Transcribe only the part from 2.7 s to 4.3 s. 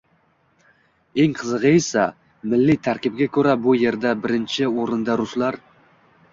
tarkibga ko‘ra bu yerda